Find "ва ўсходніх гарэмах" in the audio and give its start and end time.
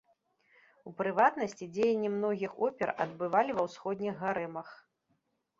3.59-4.67